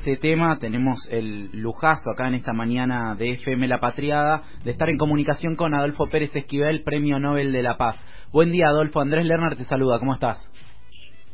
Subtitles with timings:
[0.00, 4.88] este tema tenemos el lujazo acá en esta mañana de FM La Patriada de estar
[4.88, 8.02] en comunicación con Adolfo Pérez Esquivel, Premio Nobel de la Paz.
[8.32, 9.00] Buen día, Adolfo.
[9.00, 9.98] Andrés Lerner te saluda.
[9.98, 10.38] ¿Cómo estás?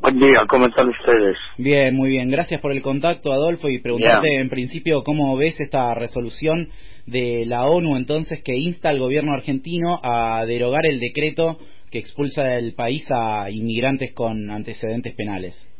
[0.01, 1.37] Buen día, ¿cómo están ustedes?
[1.59, 2.29] Bien, muy bien.
[2.29, 6.69] Gracias por el contacto, Adolfo, y preguntarte en principio cómo ves esta resolución
[7.07, 11.59] de la ONU entonces que insta al gobierno argentino a derogar el decreto
[11.93, 15.76] que expulsa del país a inmigrantes con antecedentes penales.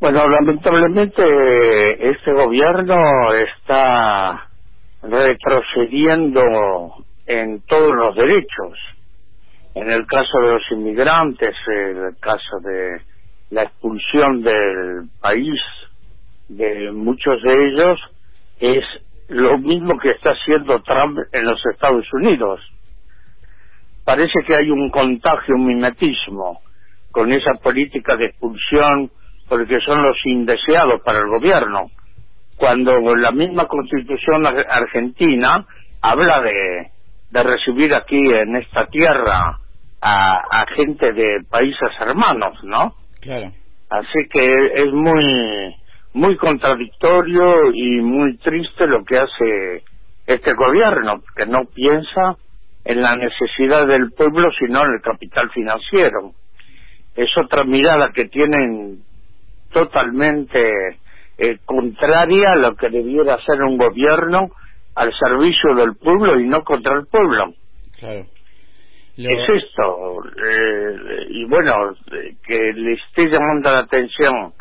[0.00, 2.96] Bueno, lamentablemente este gobierno
[3.32, 4.48] está
[5.02, 6.42] retrocediendo
[7.26, 8.78] en todos los derechos.
[9.74, 13.02] En el caso de los inmigrantes, en el caso de
[13.50, 15.60] la expulsión del país
[16.48, 18.00] de muchos de ellos,
[18.58, 18.84] es
[19.28, 22.60] lo mismo que está haciendo Trump en los Estados Unidos.
[24.04, 26.60] Parece que hay un contagio, un mimetismo
[27.12, 29.10] con esa política de expulsión
[29.48, 31.90] porque son los indeseados para el gobierno.
[32.56, 35.66] Cuando la misma constitución argentina
[36.00, 36.90] habla de,
[37.30, 39.58] de recibir aquí en esta tierra
[40.00, 42.94] a, a gente de países hermanos, ¿no?
[43.20, 43.52] Claro.
[43.90, 45.74] Así que es muy
[46.14, 49.82] muy contradictorio y muy triste lo que hace
[50.26, 52.36] este gobierno, que no piensa
[52.84, 56.32] en la necesidad del pueblo, sino en el capital financiero.
[57.16, 59.03] Es otra mirada que tienen
[59.74, 60.62] totalmente
[61.36, 64.50] eh, contraria a lo que debiera ser un gobierno
[64.94, 67.52] al servicio del pueblo y no contra el pueblo.
[67.98, 68.26] Claro.
[69.16, 70.22] Es esto.
[70.44, 71.94] Eh, y bueno,
[72.46, 74.54] que le esté llamando la atención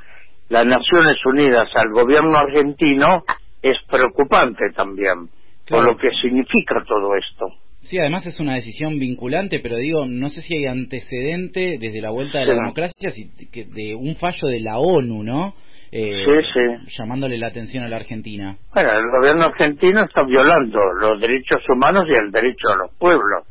[0.49, 3.23] las Naciones Unidas al gobierno argentino
[3.61, 5.29] es preocupante también,
[5.67, 7.47] por lo que significa todo esto.
[7.85, 12.11] Sí, además es una decisión vinculante, pero digo, no sé si hay antecedente desde la
[12.11, 15.53] vuelta de la democracia de un fallo de la ONU, ¿no?
[15.91, 16.97] Eh, sí, sí.
[16.97, 18.57] Llamándole la atención a la Argentina.
[18.73, 23.43] Bueno, el gobierno argentino está violando los derechos humanos y el derecho a los pueblos.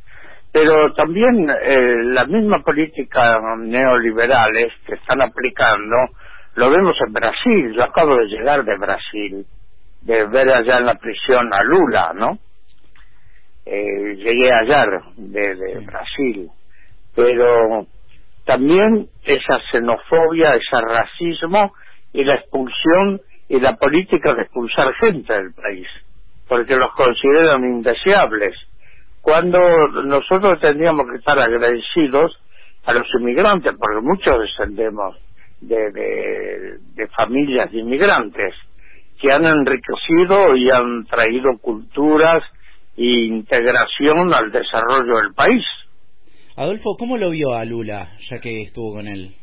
[0.50, 5.96] Pero también eh, la misma política neoliberales que están aplicando
[6.56, 7.74] lo vemos en Brasil.
[7.77, 9.46] Yo acabo de llegar de Brasil,
[10.02, 12.39] de ver allá en la prisión a Lula, ¿no?
[13.64, 16.50] Eh, llegué ayer de, Brasil,
[17.14, 17.86] pero
[18.45, 21.73] también esa xenofobia, ese racismo
[22.12, 25.86] y la expulsión y la política de expulsar gente del país,
[26.48, 28.56] porque los consideran indeseables,
[29.20, 29.61] cuando
[30.05, 32.36] nosotros tendríamos que estar agradecidos
[32.84, 35.17] a los inmigrantes, porque muchos descendemos
[35.61, 38.55] de, de familias de inmigrantes
[39.20, 42.42] que han enriquecido y han traído culturas
[42.97, 45.64] integración al desarrollo del país.
[46.57, 49.35] Adolfo, ¿cómo lo vio a Lula, ya que estuvo con él?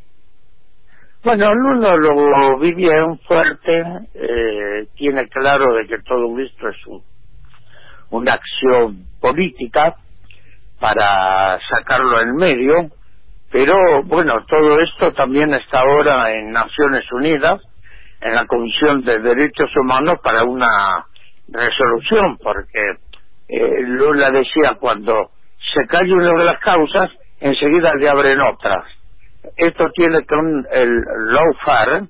[1.22, 3.82] Bueno, Lula lo vi bien, fuerte,
[4.14, 6.76] eh, tiene claro de que todo esto es
[8.10, 9.96] una acción política
[10.78, 12.90] para sacarlo en medio,
[13.50, 13.74] pero
[14.04, 17.60] bueno, todo esto también está ahora en Naciones Unidas,
[18.20, 21.06] en la Comisión de Derechos Humanos para una
[21.48, 22.80] resolución, porque
[23.52, 25.30] eh, Lula decía cuando
[25.74, 28.84] se cae una de las causas, enseguida le abren otras.
[29.56, 30.90] Esto tiene con el
[31.26, 32.08] lawfare,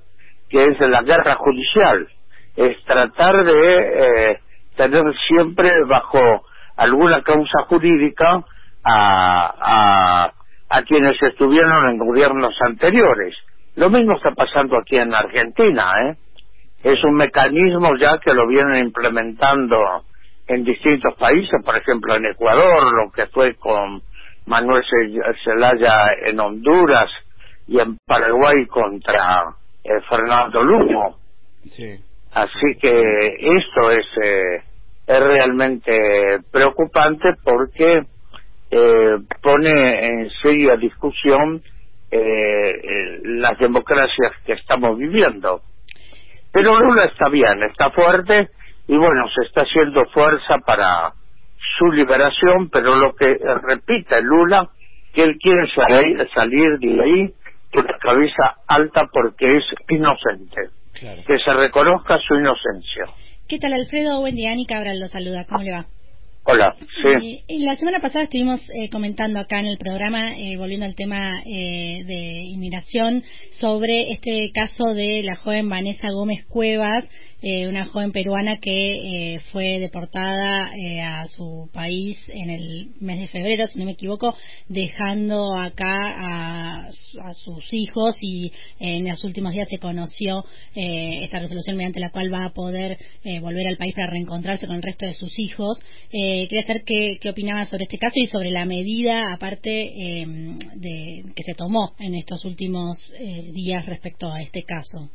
[0.49, 2.09] que es la guerra judicial,
[2.56, 4.41] es tratar de eh,
[4.77, 6.21] tener siempre bajo
[6.77, 8.45] alguna causa jurídica
[8.83, 10.33] a, a,
[10.71, 13.37] a quienes estuvieron en gobiernos anteriores.
[13.77, 16.17] Lo mismo está pasando aquí en Argentina, ¿eh?
[16.83, 19.77] Es un mecanismo ya que lo vienen implementando
[20.50, 24.03] en distintos países, por ejemplo en Ecuador, lo que fue con
[24.47, 24.83] Manuel
[25.44, 25.93] Zelaya
[26.27, 27.09] en Honduras
[27.69, 29.44] y en Paraguay contra
[29.84, 31.19] eh, Fernando Lugo.
[32.33, 34.62] Así que esto es, eh,
[35.06, 38.03] es realmente preocupante porque
[38.72, 41.62] eh, pone en seria discusión
[42.12, 45.60] las democracias que estamos viviendo.
[46.53, 48.48] Pero Lula está bien, está fuerte
[48.91, 51.13] y bueno, se está haciendo fuerza para
[51.78, 54.69] su liberación, pero lo que repite Lula,
[55.15, 55.69] que él quiere
[56.34, 57.33] salir, de ahí
[57.72, 60.71] con la cabeza alta porque es inocente.
[60.92, 63.04] Que se reconozca su inocencia.
[63.48, 64.19] ¿Qué tal, Alfredo?
[64.19, 65.47] Buen día, Ani Cabral lo saluda.
[65.48, 65.86] ¿Cómo le va?
[66.43, 67.45] Hola, sí.
[67.47, 71.43] Eh, la semana pasada estuvimos eh, comentando acá en el programa, eh, volviendo al tema
[71.45, 73.22] de inmigración,
[73.60, 77.04] sobre este caso de la joven Vanessa Gómez Cuevas,
[77.42, 80.71] una joven peruana que fue deportada
[81.03, 84.34] a su país en el mes de febrero, si no me equivoco,
[84.69, 90.45] dejando acá a, a sus hijos y en los últimos días se conoció
[90.75, 92.98] esta resolución mediante la cual va a poder
[93.41, 95.78] volver al país para reencontrarse con el resto de sus hijos.
[96.13, 100.27] Eh, quería saber qué, qué opinaba sobre este caso y sobre la medida, aparte, eh,
[100.75, 105.10] de, que se tomó en estos últimos eh, días respecto a este caso.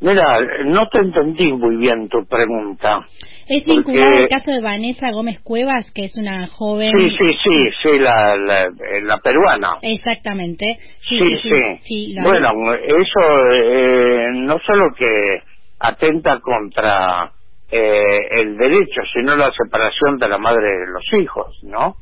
[0.00, 3.06] Mira, no te entendí muy bien tu pregunta.
[3.48, 6.92] Es vinculado al caso de Vanessa Gómez Cuevas, que es una joven.
[6.98, 9.78] Sí, sí, sí, sí, la, la, peruana.
[9.82, 10.64] Exactamente.
[11.08, 11.60] Sí, sí.
[11.82, 15.08] sí, bueno, eso no solo que
[15.78, 17.32] atenta contra
[17.70, 21.96] eh, el derecho, sino la separación de la madre de los hijos, ¿no?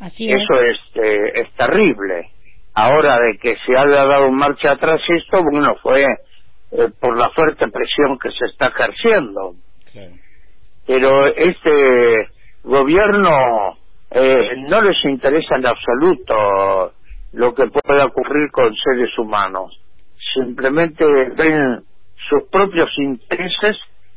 [0.00, 2.28] Así Eso es, eh, es terrible.
[2.74, 6.04] Ahora de que se haya dado marcha atrás esto, bueno, fue
[6.72, 9.54] eh, por la fuerte presión que se está ejerciendo.
[10.86, 12.28] Pero este
[12.64, 13.76] gobierno
[14.68, 16.92] no les interesa en absoluto
[17.32, 19.78] lo que pueda ocurrir con seres humanos.
[20.34, 21.04] Simplemente
[21.36, 21.84] ven
[22.28, 23.76] sus propios intereses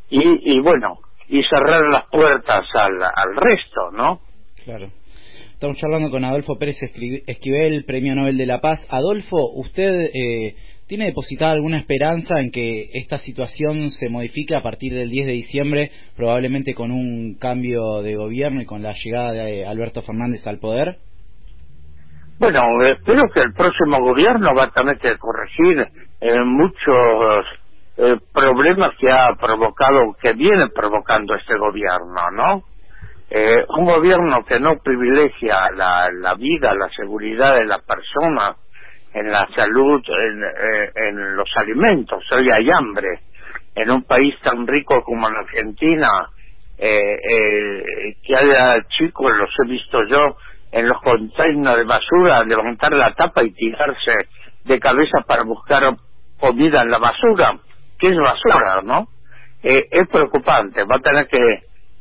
[0.09, 4.21] y, y bueno, y cerrar las puertas al, al resto, ¿no?
[4.63, 4.89] Claro.
[5.53, 8.81] Estamos charlando con Adolfo Pérez Esquivel, Premio Nobel de la Paz.
[8.89, 10.55] Adolfo, ¿usted eh,
[10.87, 15.33] tiene depositada alguna esperanza en que esta situación se modifique a partir del 10 de
[15.33, 20.59] diciembre, probablemente con un cambio de gobierno y con la llegada de Alberto Fernández al
[20.59, 20.97] poder?
[22.37, 25.87] Bueno, espero que el próximo gobierno va a tener que corregir
[26.21, 27.45] eh, muchos
[27.97, 32.63] eh, problemas que ha provocado, que viene provocando este gobierno, ¿no?
[33.29, 38.55] Eh, un gobierno que no privilegia la vida, la seguridad de la persona,
[39.15, 42.21] en la salud, en, eh, en los alimentos.
[42.31, 43.21] Hoy hay hambre.
[43.73, 46.09] En un país tan rico como la Argentina,
[46.77, 47.83] eh, eh,
[48.21, 50.35] que haya chicos, los he visto yo,
[50.71, 54.13] en los containers de basura, levantar la tapa y tirarse
[54.65, 55.81] de cabeza para buscar
[56.38, 57.57] comida en la basura
[57.97, 59.07] que es basura, ¿no?
[59.63, 61.39] Eh, es preocupante, va a tener que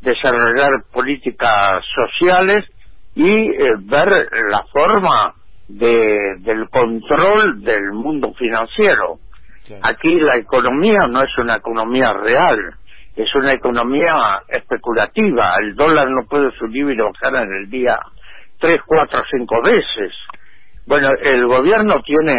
[0.01, 2.65] desarrollar políticas sociales
[3.15, 3.33] y
[3.87, 5.35] ver la forma
[5.69, 9.19] de, del control del mundo financiero.
[9.83, 12.59] Aquí la economía no es una economía real,
[13.17, 15.57] es una economía especulativa.
[15.61, 17.99] El dólar no puede subir y bajar en el día
[18.59, 20.15] tres, cuatro, cinco veces.
[20.87, 22.35] Bueno, el gobierno tiene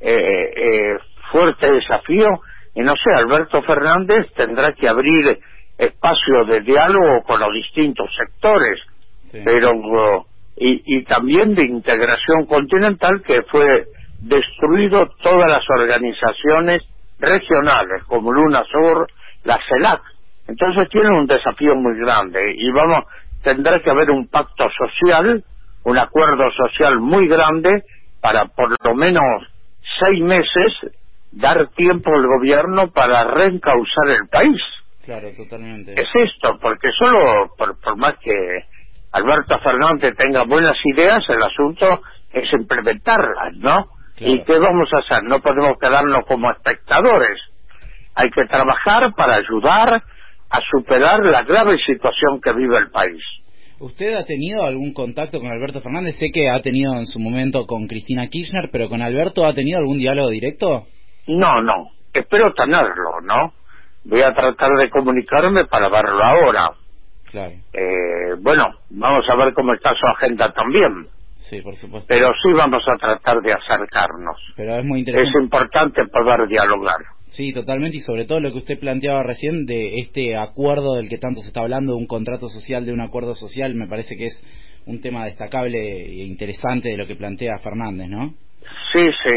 [0.00, 0.98] eh, eh,
[1.32, 2.26] fuerte desafío
[2.74, 5.38] y no sé, Alberto Fernández tendrá que abrir
[5.78, 8.80] espacio de diálogo con los distintos sectores,
[9.44, 9.70] pero
[10.60, 13.86] y, y también de integración continental que fue
[14.20, 16.82] destruido todas las organizaciones
[17.18, 19.08] regionales como Luna Sur,
[19.44, 20.02] la CELAC.
[20.48, 23.04] Entonces tiene un desafío muy grande y vamos,
[23.42, 25.44] tendrá que haber un pacto social,
[25.84, 27.84] un acuerdo social muy grande
[28.20, 29.46] para por lo menos
[30.00, 30.92] seis meses
[31.32, 34.60] dar tiempo al gobierno para reencauzar el país.
[35.04, 35.94] Claro, totalmente.
[35.94, 38.32] Es esto, porque solo por, por más que
[39.12, 42.02] Alberto Fernández tenga buenas ideas, el asunto
[42.32, 43.86] es implementarlas, ¿no?
[44.20, 45.22] ¿Y qué vamos a hacer?
[45.24, 47.40] No podemos quedarnos como espectadores.
[48.14, 50.02] Hay que trabajar para ayudar
[50.50, 53.22] a superar la grave situación que vive el país.
[53.80, 56.16] ¿Usted ha tenido algún contacto con Alberto Fernández?
[56.18, 59.78] Sé que ha tenido en su momento con Cristina Kirchner, pero con Alberto ha tenido
[59.78, 60.86] algún diálogo directo?
[61.28, 61.90] No, no.
[62.12, 63.52] Espero tenerlo, ¿no?
[64.04, 66.72] Voy a tratar de comunicarme para verlo ahora.
[67.30, 67.52] Claro.
[67.72, 71.08] Eh, bueno, vamos a ver cómo está su agenda también.
[71.50, 72.06] Sí, por supuesto.
[72.08, 74.36] Pero sí vamos a tratar de acercarnos.
[74.56, 75.30] Pero es muy interesante.
[75.30, 76.96] Es importante poder dialogar.
[77.30, 81.18] Sí, totalmente, y sobre todo lo que usted planteaba recién de este acuerdo del que
[81.18, 84.26] tanto se está hablando, de un contrato social, de un acuerdo social, me parece que
[84.26, 84.42] es
[84.86, 88.34] un tema destacable e interesante de lo que plantea Fernández, ¿no?
[88.92, 89.34] Sí, sí.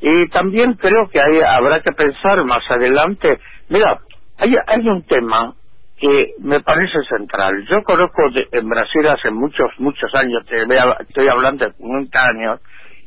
[0.00, 3.38] Y también creo que hay, habrá que pensar más adelante.
[3.68, 4.00] Mira,
[4.36, 5.54] hay, hay un tema
[6.00, 7.66] que me parece central.
[7.68, 12.60] Yo conozco en Brasil hace muchos, muchos años, te, estoy hablando de 50 años,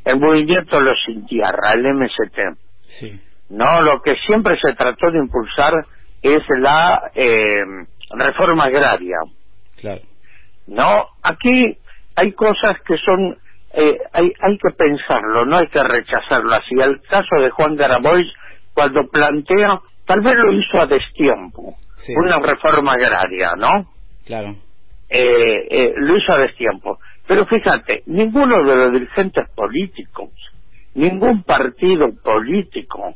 [0.06, 2.40] el movimiento Los Sin Tierra, el MST.
[3.00, 3.22] Sí.
[3.50, 5.74] No, lo que siempre se trató de impulsar
[6.22, 7.62] es la eh,
[8.12, 9.18] reforma agraria.
[9.80, 10.02] Claro.
[10.68, 11.78] No, aquí
[12.16, 13.38] hay cosas que son
[13.74, 16.76] eh, hay, hay que pensarlo, no hay que rechazarlo así.
[16.80, 18.28] El caso de Juan Garabois,
[18.74, 21.76] cuando plantea, tal vez lo hizo a destiempo,
[22.10, 23.92] una reforma agraria, ¿no?
[24.26, 24.56] Claro.
[25.10, 27.00] Eh, eh, lo hizo a destiempo.
[27.28, 30.30] Pero fíjate, ninguno de los dirigentes políticos,
[30.96, 33.16] ningún partido político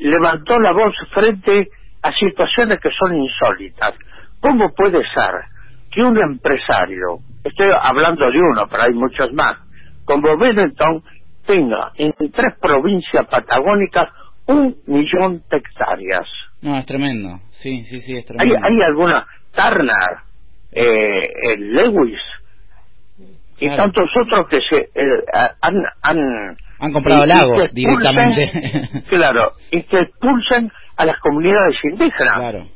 [0.00, 1.68] levantó la voz frente
[2.02, 3.94] a situaciones que son insólitas.
[4.40, 5.44] ¿Cómo puede ser
[5.90, 9.58] que un empresario, estoy hablando de uno, pero hay muchos más,
[10.04, 11.02] como Benetton,
[11.46, 14.08] tenga en tres provincias patagónicas
[14.46, 16.28] un millón de hectáreas?
[16.64, 17.40] No, es tremendo.
[17.50, 18.56] Sí, sí, sí, es tremendo.
[18.56, 20.16] Hay, hay alguna, Turner,
[20.72, 21.28] eh,
[21.58, 22.20] Lewis,
[23.58, 25.24] y tantos otros que se eh,
[25.60, 29.02] han, han, han comprado lagos directamente.
[29.10, 32.34] claro, y que expulsan a las comunidades indígenas.
[32.34, 32.66] Claro.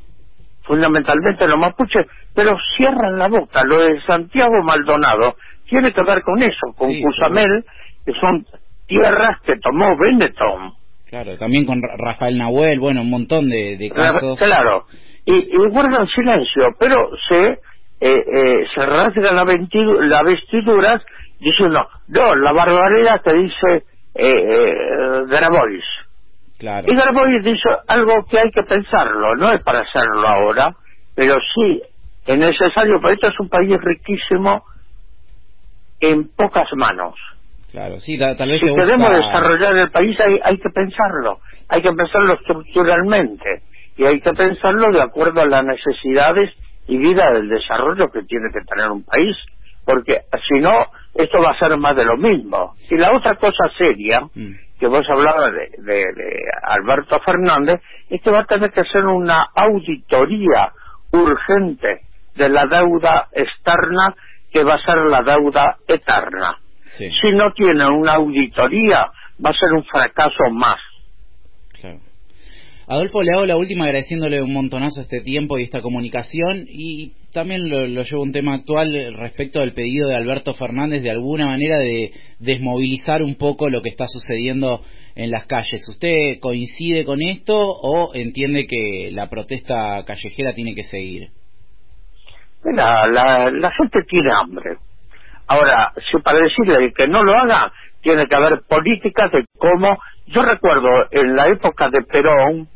[0.61, 2.05] Fundamentalmente los mapuches,
[2.35, 3.63] pero cierran la boca.
[3.63, 5.35] Lo de Santiago Maldonado
[5.67, 7.65] tiene que ver con eso, con Cusamel,
[8.05, 8.45] que son
[8.85, 10.78] tierras que tomó Benetton.
[11.09, 14.37] Claro, también con Rafael Nahuel, bueno, un montón de, de casos.
[14.37, 14.85] Claro,
[15.25, 17.59] y, y guardan silencio, pero se
[18.01, 21.01] eh, eh, se rasga la, la vestidura
[21.39, 23.83] diciendo, no, la barbaridad que dice
[24.15, 25.83] eh, eh, Grabois.
[26.57, 26.87] Claro.
[26.89, 30.75] Y Grabois dice algo que hay que pensarlo, no es para hacerlo ahora,
[31.15, 31.81] pero sí
[32.25, 34.63] es necesario, porque esto es un país riquísimo
[35.99, 37.15] en pocas manos.
[37.71, 41.91] Claro, sí, tal vez si queremos desarrollar el país hay, hay que pensarlo, hay que
[41.91, 43.61] pensarlo estructuralmente
[43.95, 46.51] y hay que pensarlo de acuerdo a las necesidades
[46.87, 49.35] y vida del desarrollo que tiene que tener un país,
[49.85, 52.75] porque si no, esto va a ser más de lo mismo.
[52.89, 54.79] Y la otra cosa seria, mm.
[54.79, 56.03] que vos hablabas de, de,
[56.63, 60.71] Alberto Fernández, es que va a tener que hacer una auditoría
[61.11, 62.01] urgente
[62.35, 64.15] de la deuda externa
[64.51, 66.57] que va a ser la deuda eterna.
[67.21, 69.07] Si no tiene una auditoría,
[69.43, 70.79] va a ser un fracaso más.
[72.91, 77.69] Adolfo, le hago la última agradeciéndole un montonazo este tiempo y esta comunicación y también
[77.69, 82.11] lo, llevo un tema actual respecto al pedido de Alberto Fernández de alguna manera de
[82.39, 84.81] desmovilizar un poco lo que está sucediendo
[85.15, 85.87] en las calles.
[85.87, 91.29] ¿Usted coincide con esto o entiende que la protesta callejera tiene que seguir?
[92.63, 94.77] Mira, la, la gente tiene hambre.
[95.49, 99.97] Ahora, si para decirle que no lo haga, tiene que haber políticas de cómo.
[100.27, 102.67] Yo recuerdo en la época de Perón,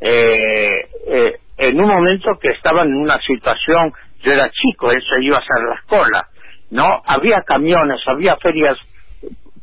[0.00, 0.70] eh,
[1.06, 5.36] eh, en un momento que estaba en una situación, yo era chico, él se iba
[5.36, 6.22] a hacer las colas,
[6.70, 6.88] ¿no?
[7.04, 8.78] Había camiones, había ferias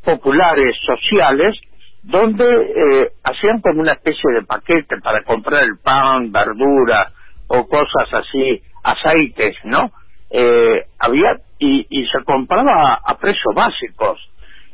[0.03, 1.59] populares, sociales,
[2.03, 7.11] donde eh, hacían como una especie de paquete para comprar el pan, verdura
[7.47, 9.89] o cosas así, aceites, ¿no?
[10.29, 14.19] Eh, había y, y se compraba a, a precios básicos.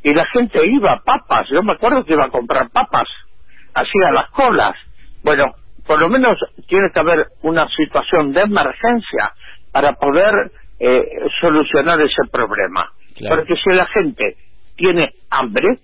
[0.04, 3.08] Y la gente iba papas, yo me acuerdo que iba a comprar papas,
[3.74, 4.76] hacía las colas.
[5.24, 5.54] Bueno,
[5.86, 9.34] por lo menos tiene que haber una situación de emergencia
[9.72, 11.02] para poder eh,
[11.40, 12.92] solucionar ese problema.
[13.30, 14.36] Porque si la gente
[14.76, 15.80] tiene hambre,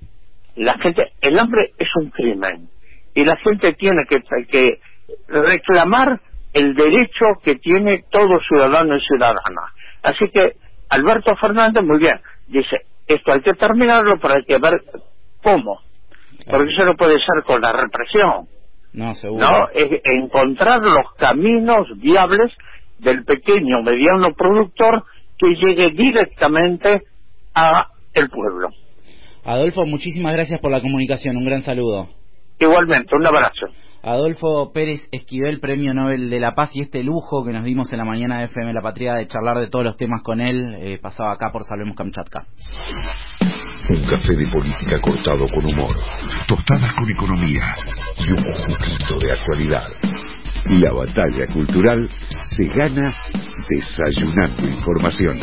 [0.56, 2.70] la gente, el hambre es un crimen.
[3.14, 4.80] Y la gente tiene que, que
[5.28, 6.20] reclamar
[6.54, 9.74] el derecho que tiene todo ciudadano y ciudadana.
[10.04, 10.54] Así que
[10.90, 12.78] Alberto Fernández, muy bien, dice,
[13.08, 14.82] esto hay que terminarlo, pero hay que ver
[15.44, 15.82] cómo.
[16.50, 18.48] Porque eso no puede ser con la represión.
[18.94, 19.46] No, seguro.
[19.46, 22.54] No, es encontrar los caminos viables
[23.00, 25.04] del pequeño, mediano productor
[25.38, 27.04] que llegue directamente
[27.54, 28.70] a el pueblo.
[29.44, 31.38] Adolfo, muchísimas gracias por la comunicación.
[31.38, 32.10] Un gran saludo.
[32.60, 33.68] Igualmente, un abrazo.
[34.08, 37.98] Adolfo Pérez Esquivel, Premio Nobel de la Paz, y este lujo que nos dimos en
[37.98, 40.98] la mañana de FM La Patria de charlar de todos los temas con él, eh,
[41.02, 42.46] pasaba acá por Salvemos Kamchatka.
[43.90, 45.92] Un café de política cortado con humor,
[46.48, 47.74] tostadas con economía
[48.18, 49.90] y un juguito de actualidad.
[50.70, 53.14] La batalla cultural se gana
[53.70, 55.38] desayunando información.